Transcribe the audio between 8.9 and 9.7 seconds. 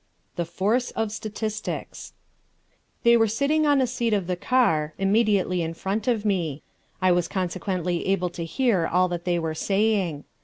that they were